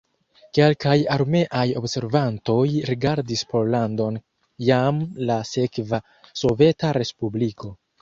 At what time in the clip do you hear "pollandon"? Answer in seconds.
3.53-4.19